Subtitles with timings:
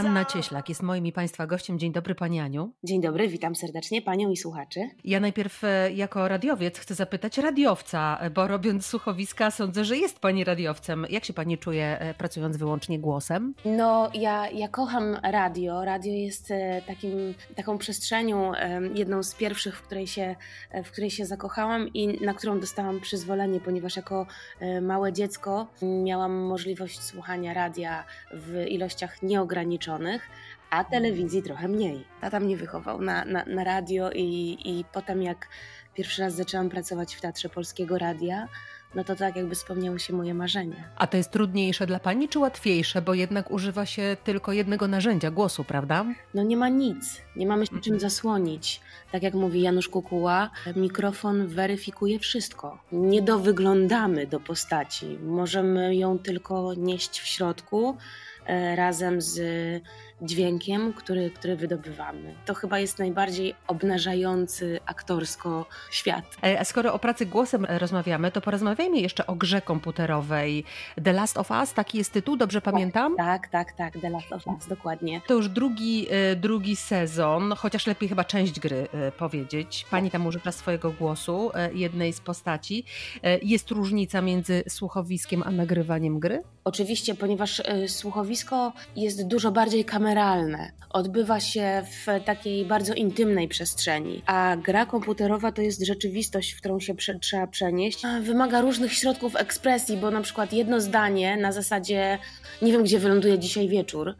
[0.00, 1.78] Anna Cieślak jest moim i Państwa gościem.
[1.78, 2.72] Dzień dobry Pani Aniu.
[2.84, 4.80] Dzień dobry, witam serdecznie Panią i słuchaczy.
[5.04, 10.44] Ja najpierw e, jako radiowiec chcę zapytać radiowca, bo robiąc słuchowiska sądzę, że jest Pani
[10.44, 11.06] radiowcem.
[11.10, 13.54] Jak się Pani czuje e, pracując wyłącznie głosem?
[13.64, 15.84] No ja, ja kocham radio.
[15.84, 18.52] Radio jest e, takim, taką przestrzenią,
[18.94, 20.36] jedną z pierwszych, w której, się,
[20.84, 24.26] w której się zakochałam i na którą dostałam przyzwolenie, ponieważ jako
[24.82, 29.89] małe dziecko miałam możliwość słuchania radia w ilościach nieograniczonych,
[30.70, 32.04] a telewizji trochę mniej.
[32.20, 35.48] Tata mnie wychował na, na, na radio i, i potem jak
[35.94, 38.48] pierwszy raz zaczęłam pracować w Teatrze Polskiego Radia,
[38.94, 40.76] no to tak jakby spełniały się moje marzenia.
[40.96, 45.30] A to jest trudniejsze dla Pani czy łatwiejsze, bo jednak używa się tylko jednego narzędzia,
[45.30, 46.04] głosu, prawda?
[46.34, 48.80] No nie ma nic, nie mamy się czym zasłonić.
[49.12, 52.78] Tak jak mówi Janusz Kukuła, mikrofon weryfikuje wszystko.
[52.92, 57.96] Nie dowyglądamy do postaci, możemy ją tylko nieść w środku,
[58.74, 59.40] razem z
[60.22, 62.34] dźwiękiem, który, który wydobywamy.
[62.46, 66.24] To chyba jest najbardziej obnażający aktorsko świat.
[66.44, 70.64] E, a skoro o pracy głosem rozmawiamy, to porozmawiajmy jeszcze o grze komputerowej
[71.04, 73.16] The Last of Us, taki jest tytuł, dobrze tak, pamiętam?
[73.16, 75.20] Tak, tak, tak, The Last of Us, dokładnie.
[75.26, 79.86] To już drugi, e, drugi sezon, chociaż lepiej chyba część gry powiedzieć.
[79.90, 82.84] Pani tam używa swojego głosu, jednej z postaci.
[83.42, 86.42] Jest różnica między słuchowiskiem a nagrywaniem gry?
[86.64, 90.72] Oczywiście, ponieważ słuchowisko jest dużo bardziej kameralne.
[90.90, 96.80] Odbywa się w takiej bardzo intymnej przestrzeni, a gra komputerowa to jest rzeczywistość, w którą
[96.80, 98.02] się prze trzeba przenieść.
[98.22, 102.18] Wymaga różnych środków ekspresji, bo na przykład jedno zdanie na zasadzie
[102.62, 104.14] nie wiem, gdzie wyląduje dzisiaj wieczór,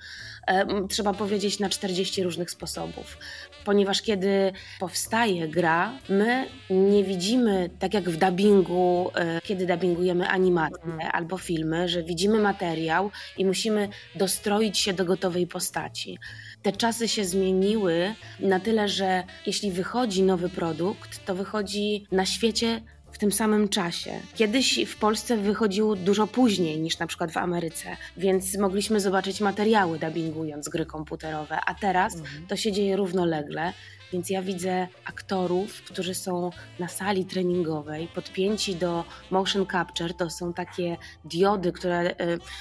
[0.46, 3.18] e, trzeba powiedzieć na 40 różnych sposobów.
[3.64, 10.84] Ponieważ kiedy powstaje gra, my nie widzimy, tak jak w dubbingu, e, kiedy dubbingujemy animacje
[10.84, 11.10] mhm.
[11.12, 16.18] albo filmy, że widzimy materiał i musimy dostroić się do gotowej postaci.
[16.62, 22.80] Te czasy się zmieniły na tyle, że jeśli wychodzi nowy produkt, to wychodzi na świecie
[23.20, 24.20] tym samym czasie.
[24.34, 29.98] Kiedyś w Polsce wychodził dużo później niż na przykład w Ameryce, więc mogliśmy zobaczyć materiały
[29.98, 32.46] dubbingując gry komputerowe, a teraz mhm.
[32.46, 33.72] to się dzieje równolegle.
[34.12, 40.14] Więc ja widzę aktorów, którzy są na sali treningowej, podpięci do motion capture.
[40.14, 42.14] To są takie diody, które y,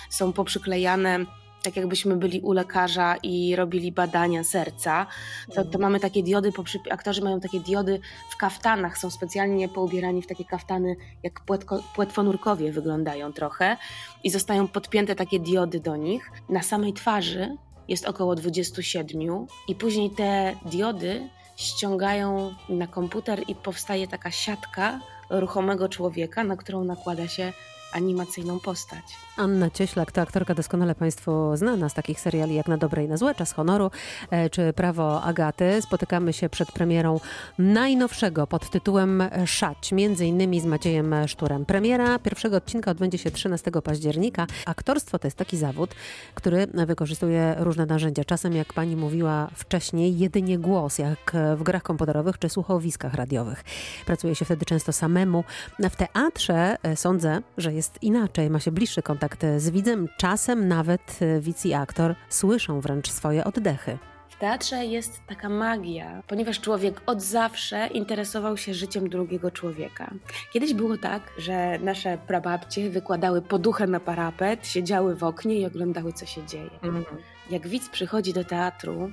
[0.09, 1.25] są poprzyklejane
[1.63, 5.07] tak jakbyśmy byli u lekarza i robili badania serca,
[5.47, 5.81] to, to mhm.
[5.81, 6.51] mamy takie diody,
[6.91, 7.99] aktorzy mają takie diody
[8.29, 13.77] w kaftanach, są specjalnie poubierani w takie kaftany, jak płetko, płetwonurkowie wyglądają trochę
[14.23, 16.31] i zostają podpięte takie diody do nich.
[16.49, 24.07] Na samej twarzy jest około 27 i później te diody ściągają na komputer i powstaje
[24.07, 24.99] taka siatka
[25.29, 27.53] ruchomego człowieka, na którą nakłada się
[27.93, 29.03] animacyjną postać.
[29.37, 33.17] Anna Cieślak to aktorka doskonale Państwu znana z takich seriali jak Na dobre i na
[33.17, 33.91] złe, Czas honoru
[34.31, 35.81] e, czy Prawo Agaty.
[35.81, 37.19] Spotykamy się przed premierą
[37.57, 41.65] najnowszego pod tytułem Szać, między innymi z Maciejem Szturem.
[41.65, 44.47] Premiera pierwszego odcinka odbędzie się 13 października.
[44.65, 45.95] Aktorstwo to jest taki zawód,
[46.35, 48.23] który wykorzystuje różne narzędzia.
[48.23, 53.63] Czasem, jak pani mówiła wcześniej, jedynie głos, jak w grach komputerowych czy słuchowiskach radiowych.
[54.05, 55.43] Pracuje się wtedy często samemu.
[55.79, 60.07] W teatrze e, sądzę, że jest inaczej, ma się bliższy kontakt kontakt z widzem.
[60.17, 63.97] Czasem nawet e, widz i aktor słyszą wręcz swoje oddechy.
[64.29, 70.13] W teatrze jest taka magia, ponieważ człowiek od zawsze interesował się życiem drugiego człowieka.
[70.53, 76.13] Kiedyś było tak, że nasze prababcie wykładały poduchę na parapet, siedziały w oknie i oglądały,
[76.13, 76.69] co się dzieje.
[76.81, 77.05] Mhm.
[77.49, 79.11] Jak widz przychodzi do teatru,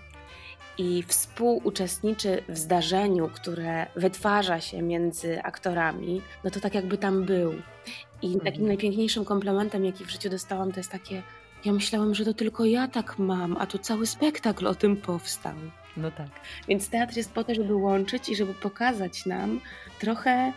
[0.79, 7.55] i współuczestniczy w zdarzeniu, które wytwarza się między aktorami, no to tak jakby tam był.
[8.23, 8.45] I mhm.
[8.45, 11.23] takim najpiękniejszym komplementem, jaki w życiu dostałam, to jest takie:
[11.65, 15.55] Ja myślałam, że to tylko ja tak mam, a tu cały spektakl o tym powstał.
[15.97, 16.29] No tak.
[16.69, 19.61] Więc teatr jest po to, żeby łączyć i żeby pokazać nam
[20.01, 20.53] trochę,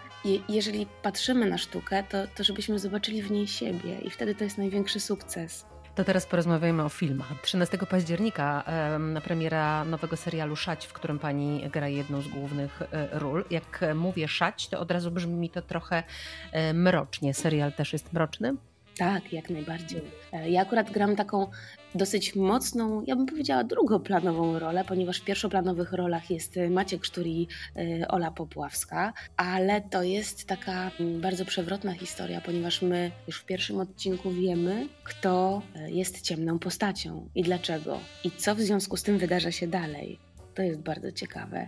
[0.50, 4.58] jeżeli patrzymy na sztukę, to, to żebyśmy zobaczyli w niej siebie, i wtedy to jest
[4.58, 5.66] największy sukces.
[5.96, 7.28] To teraz porozmawiajmy o filmach.
[7.42, 8.64] 13 października
[9.00, 13.46] na premiera nowego serialu Szać, w którym pani gra jedną z głównych e, ról.
[13.50, 16.04] Jak mówię Szać, to od razu brzmi mi to trochę
[16.52, 17.34] e, mrocznie.
[17.34, 18.56] Serial też jest mroczny?
[19.00, 20.02] Tak, jak najbardziej.
[20.34, 21.48] E, ja akurat gram taką
[21.96, 27.48] dosyć mocną, ja bym powiedziała drugoplanową rolę, ponieważ w pierwszoplanowych rolach jest Maciek Sztur i
[27.76, 33.46] e, Ola Popławska, ale to jest taka mm, bardzo przewrotna historia, ponieważ my już w
[33.46, 39.04] pierwszym odcinku wiemy, kto e, jest ciemną postacią i dlaczego i co w związku z
[39.04, 40.29] tym wydarza się dalej
[40.60, 41.68] To jest bardzo ciekawe.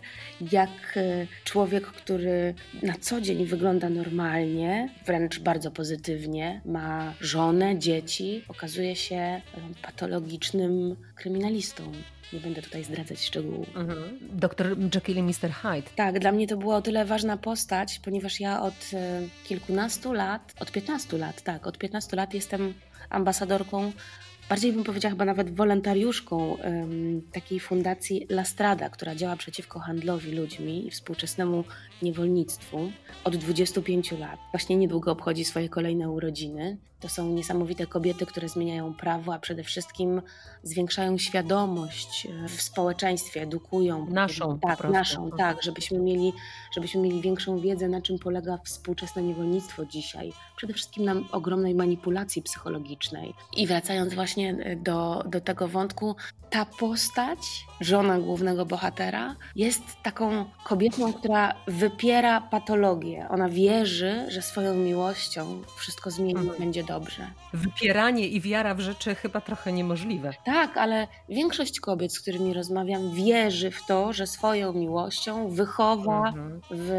[0.52, 2.54] Jak e, człowiek, który
[2.84, 9.42] na co dzień wygląda normalnie, wręcz bardzo pozytywnie, ma żonę, dzieci, okazuje się e,
[9.82, 11.92] patologicznym kryminalistą.
[12.34, 13.68] Nie będę tutaj zdradzać szczegółów.
[13.76, 14.20] Mhm.
[14.22, 15.52] Doktor Jekyll i Mr.
[15.52, 15.90] Hyde.
[15.96, 20.54] Tak, dla mnie to była o tyle ważna postać, ponieważ ja od e, kilkunastu lat,
[20.60, 22.74] od 15 lat, tak, od 15 lat jestem
[23.10, 23.92] ambasadorką
[24.52, 30.32] bardziej bym powiedziała chyba nawet wolontariuszką um, takiej fundacji La Strada, która działa przeciwko handlowi
[30.32, 31.64] ludźmi i współczesnemu
[32.02, 32.92] niewolnictwu
[33.24, 34.40] od 25 lat.
[34.52, 36.78] Właśnie niedługo obchodzi swoje kolejne urodziny.
[37.02, 40.22] To są niesamowite kobiety, które zmieniają prawo, a przede wszystkim
[40.64, 44.08] zwiększają świadomość e, w społeczeństwie, edukują.
[44.10, 44.60] Naszą.
[44.60, 46.34] Tak, naszą, tak, żebyśmy mieli,
[46.76, 50.34] żebyśmy mieli większą wiedzę, na czym polega współczesne niewolnictwo dzisiaj.
[50.58, 53.34] Przede wszystkim na ogromnej manipulacji psychologicznej.
[53.58, 56.16] I wracając właśnie e, do, do tego wątku,
[56.52, 63.28] ta postać, żona głównego bohatera, jest taką kobietą, która wypiera patologię.
[63.30, 66.60] Ona wierzy, że swoją miłością wszystko zmieni mhm.
[66.60, 67.28] będzie dobrze.
[67.54, 70.34] Wypieranie i wiara w rzeczy chyba trochę niemożliwe.
[70.46, 76.62] Tak, ale większość kobiet, z którymi rozmawiam, wierzy w to, że swoją miłością wychowa mhm.
[76.72, 76.90] w,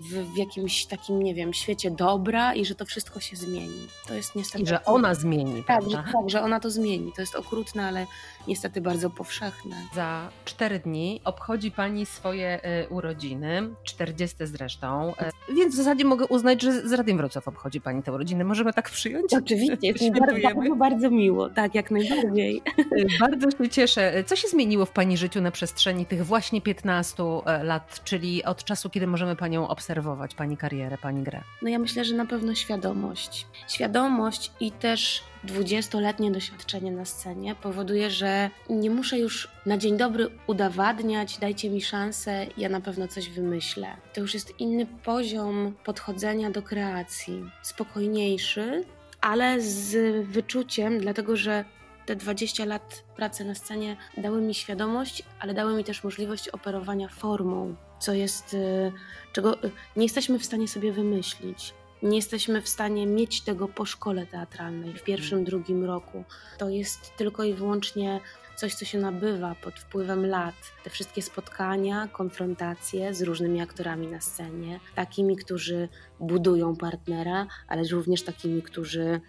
[0.00, 3.88] w, w, jakimś takim, nie wiem, świecie dobra i że to wszystko się zmieni.
[4.06, 4.64] To jest niestety.
[4.64, 7.12] I że ona zmieni, tak, że, tak, że ona to zmieni.
[7.12, 8.06] To jest okrutne, ale
[8.48, 9.76] niestety bardzo powszechne.
[9.94, 15.12] Za cztery dni obchodzi Pani swoje y, urodziny, 40 zresztą,
[15.50, 18.44] y, więc w zasadzie mogę uznać, że z Radiem Wrocław obchodzi Pani te urodziny.
[18.44, 19.34] Możemy tak przyjąć?
[19.34, 22.62] Oczywiście, bardzo, bardzo miło, tak, jak najbardziej.
[22.78, 24.24] Y, bardzo się cieszę.
[24.26, 27.22] Co się zmieniło w Pani życiu na przestrzeni tych właśnie 15
[27.62, 31.40] lat, czyli od czasu, kiedy możemy Panią obserwować, Pani karierę, Pani grę?
[31.62, 33.46] No ja myślę, że na pewno świadomość.
[33.68, 38.37] Świadomość i też dwudziestoletnie doświadczenie na scenie powoduje, że
[38.70, 43.96] nie muszę już na dzień dobry udowadniać, dajcie mi szansę, ja na pewno coś wymyślę.
[44.14, 48.84] To już jest inny poziom podchodzenia do kreacji, spokojniejszy,
[49.20, 51.64] ale z wyczuciem, dlatego że
[52.06, 57.08] te 20 lat pracy na scenie dały mi świadomość, ale dały mi też możliwość operowania
[57.08, 58.92] formą, co jest, y,
[59.32, 63.84] czego y, nie jesteśmy w stanie sobie wymyślić nie jesteśmy w stanie mieć tego po
[63.84, 66.24] szkole teatralnej w pierwszym, drugim roku.
[66.58, 68.20] To jest tylko i wyłącznie
[68.56, 70.54] coś, co się nabywa pod wpływem lat.
[70.84, 75.88] Te wszystkie spotkania, konfrontacje z różnymi aktorami na scenie, takimi, którzy
[76.20, 79.20] budują partnera, ale również takimi, którzy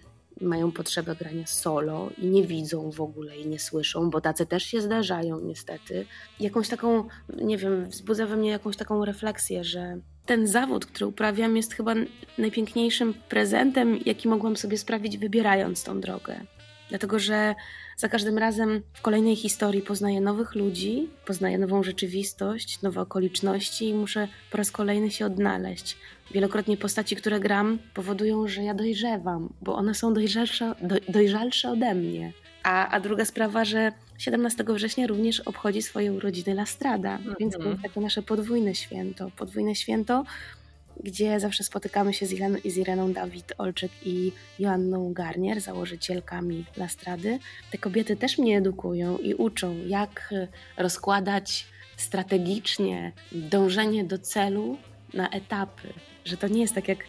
[0.42, 4.63] mają potrzebę grania solo i nie widzą w ogóle i nie słyszą, bo tacy też
[4.63, 6.06] się zdarzają niestety.
[6.39, 7.07] Jakąś taką,
[7.42, 10.00] nie wiem, wzbudza we mnie jakąś taką refleksję, że
[10.30, 11.94] ten zawód, który uprawiam, jest chyba
[12.38, 16.40] najpiękniejszym prezentem, jaki mogłam sobie sprawić, wybierając tą drogę.
[16.90, 17.56] Dlatego, że
[17.98, 23.94] za każdym razem w kolejnej historii poznaję nowych ludzi, poznaję nową rzeczywistość, nowe okoliczności i
[23.94, 25.98] muszę po raz kolejny się odnaleźć.
[26.31, 31.96] Wielokrotnie postaci, które gram, powodują, że ja dojrzewam, bo one są dojrzalsze, do, dojrzalsze ode
[31.96, 32.34] mnie.
[32.69, 37.36] A, a druga sprawa, że 17 września również obchodzi swoje urodziny La Strada, mm -hmm.
[37.39, 39.31] więc to jest takie nasze podwójne święto.
[39.38, 40.24] Podwójne święto,
[41.04, 47.39] gdzie zawsze spotykamy się z, Iren z Ireną Dawid Olczyk i Joanną Garnier, założycielkami Lastrady.
[47.71, 50.33] Te kobiety też mnie edukują i uczą, jak
[50.77, 51.68] rozkładać
[51.98, 54.77] strategicznie dążenie do celu
[55.13, 55.94] na etapy.
[56.25, 57.00] Że to nie jest tak jak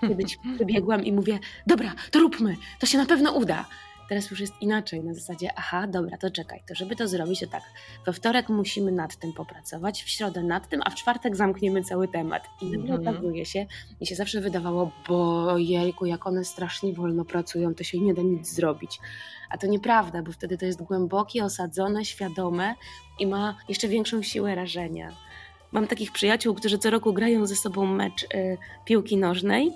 [0.00, 3.64] kiedyś wybiegłam i mówię, dobra, to róbmy, to się na pewno uda.
[4.08, 7.46] Teraz już jest inaczej, na zasadzie, aha, dobra, to czekaj, to żeby to zrobić, to
[7.46, 7.62] tak,
[8.06, 12.08] we wtorek musimy nad tym popracować, w środę nad tym, a w czwartek zamkniemy cały
[12.08, 12.42] temat.
[12.62, 13.08] I nagle mm.
[13.08, 13.66] okazuje się,
[14.00, 18.22] mi się zawsze wydawało, bo jejku, jak one strasznie wolno pracują, to się nie da
[18.22, 19.00] nic zrobić.
[19.50, 22.74] A to nieprawda, bo wtedy to jest głębokie, osadzone, świadome
[23.18, 25.12] i ma jeszcze większą siłę rażenia.
[25.72, 29.72] Mam takich przyjaciół, którzy co roku grają ze sobą mecz y, piłki nożnej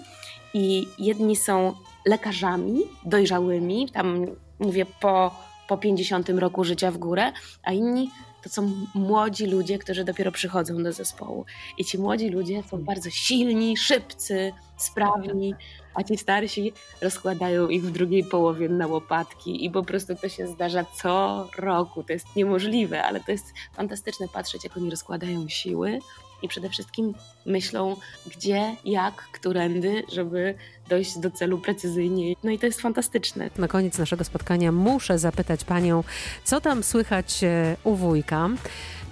[0.55, 1.75] i jedni są
[2.07, 4.27] lekarzami dojrzałymi, tam
[4.59, 5.35] mówię po,
[5.69, 7.33] po 50 roku życia w górę,
[7.63, 8.11] a inni
[8.43, 11.45] to są młodzi ludzie, którzy dopiero przychodzą do zespołu.
[11.79, 15.55] I ci młodzi ludzie są bardzo silni, szybcy, sprawni,
[15.95, 20.47] a ci starsi rozkładają ich w drugiej połowie na łopatki i po prostu to się
[20.47, 22.03] zdarza co roku.
[22.03, 23.47] To jest niemożliwe, ale to jest
[23.77, 25.99] fantastyczne patrzeć, jak oni rozkładają siły
[26.43, 27.15] i przede wszystkim
[27.47, 27.97] myślą,
[28.37, 30.55] gdzie, jak, którędy, żeby
[30.89, 32.35] dojść do celu precyzyjnie.
[32.45, 33.51] No i to jest fantastyczne.
[33.59, 36.05] Na koniec naszego spotkania muszę zapytać Panią,
[36.45, 38.49] co tam słychać e, u wujka?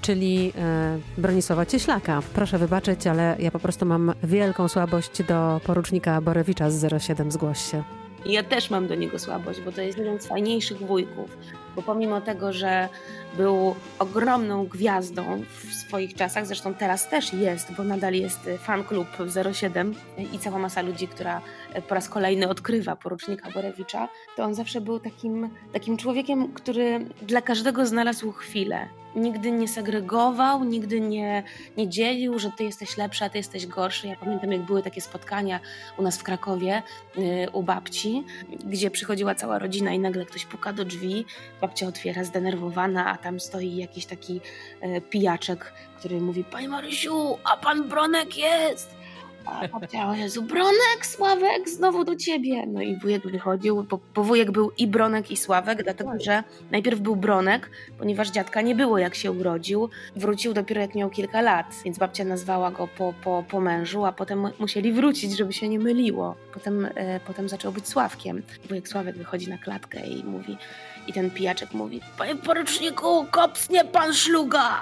[0.03, 2.23] czyli e, Bronisława Cieślaka.
[2.35, 7.71] Proszę wybaczyć, ale ja po prostu mam wielką słabość do porucznika Borewicza z 07 Zgłoś
[7.71, 8.00] się.
[8.25, 11.37] I ja też mam do niego słabość, bo to jest jeden z fajniejszych wujków.
[11.77, 12.89] Bo pomimo tego, że
[13.37, 19.07] był ogromną gwiazdą w swoich czasach, zresztą teraz też jest, bo nadal jest fan klub
[19.53, 19.95] 07
[20.33, 21.41] i cała masa ludzi, która
[21.89, 27.43] po raz kolejny odkrywa porucznika Borewicza, to on zawsze był takim, takim człowiekiem, który dla
[27.43, 31.43] każdego znalazł chwilę nigdy nie segregował, nigdy nie,
[31.77, 34.09] nie dzielił, że ty jesteś lepszy, a ty jesteś gorszy.
[34.09, 35.61] Ja pamiętam, jak były takie spotkania
[35.99, 36.83] u nas w Krakowie,
[37.17, 38.25] yy, u babci,
[38.65, 41.25] gdzie przychodziła cała rodzina i nagle ktoś puka do drzwi,
[41.61, 44.41] babcia otwiera zdenerwowana, a tam stoi jakiś taki
[44.83, 49.00] yy, pijaczek, który mówi, Panie Marysiu, a pan Bronek jest!
[49.45, 52.67] A babcia, o Jezu, Bronek, Sławek, znowu do ciebie.
[52.67, 57.01] No i wujek wychodził, bo, bo wujek był i Bronek, i Sławek, dlatego że najpierw
[57.01, 59.89] był Bronek, ponieważ dziadka nie było jak się urodził.
[60.17, 64.13] Wrócił dopiero jak miał kilka lat, więc babcia nazwała go po, po, po mężu, a
[64.13, 66.37] potem musieli wrócić, żeby się nie myliło.
[66.55, 68.43] Potem, e, potem zaczął być Sławkiem.
[68.69, 70.57] Wujek Sławek wychodzi na klatkę i mówi,
[71.07, 74.81] i ten pijaczek mówi, panie poruczniku, kopsnie pan szluga.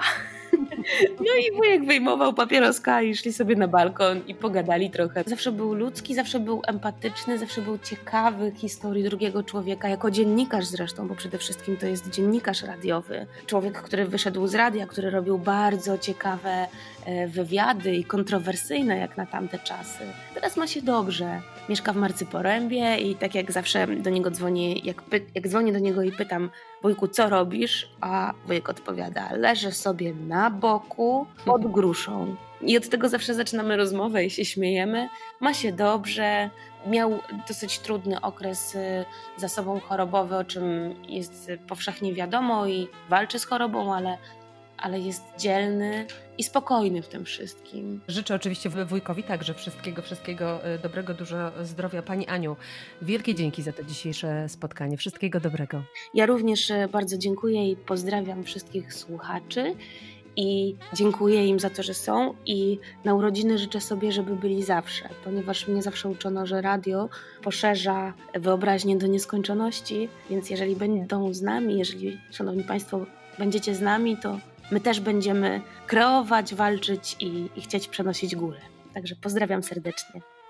[1.19, 5.23] No i wujek wyjmował papieroska i szli sobie na balkon i pogadali trochę.
[5.27, 11.07] Zawsze był ludzki, zawsze był empatyczny, zawsze był ciekawy historii drugiego człowieka, jako dziennikarz zresztą,
[11.07, 13.25] bo przede wszystkim to jest dziennikarz radiowy.
[13.45, 16.67] Człowiek, który wyszedł z radia, który robił bardzo ciekawe
[17.05, 20.03] e, wywiady i kontrowersyjne jak na tamte czasy.
[20.33, 21.41] Teraz ma się dobrze.
[21.69, 25.03] Mieszka w Marcyporębie i tak jak zawsze do niego dzwonię, jak,
[25.35, 26.49] jak dzwonię do niego i pytam,
[26.81, 27.89] wujku, co robisz?
[28.01, 32.35] A wujek odpowiada, leżę sobie na boku pod gruszą.
[32.61, 35.09] I od tego zawsze zaczynamy rozmowę i się śmiejemy.
[35.39, 36.49] Ma się dobrze,
[36.87, 39.05] miał dosyć trudny okres y,
[39.37, 44.17] za sobą chorobowy, o czym jest powszechnie wiadomo i walczy z chorobą, ale
[44.81, 46.05] ale jest dzielny
[46.37, 48.01] i spokojny w tym wszystkim.
[48.07, 52.01] Życzę oczywiście wujkowi także wszystkiego, wszystkiego e, dobrego, dużo zdrowia.
[52.01, 52.55] Pani Aniu,
[53.01, 54.97] wielkie dzięki za to dzisiejsze spotkanie.
[54.97, 55.83] Wszystkiego dobrego.
[56.13, 59.75] Ja również e, bardzo dziękuję i pozdrawiam wszystkich słuchaczy
[60.35, 65.09] i dziękuję im za to, że są i na urodziny życzę sobie, żeby byli zawsze,
[65.23, 67.09] ponieważ mnie zawsze uczono, że radio
[67.43, 73.05] poszerza wyobraźnię do nieskończoności, więc jeżeli będą z nami, jeżeli, szanowni państwo,
[73.39, 74.39] będziecie z nami, to
[74.71, 78.59] my też będziemy kreować, walczyć i, i chcieć przenosić górę.
[78.93, 80.21] Także pozdrawiam serdecznie.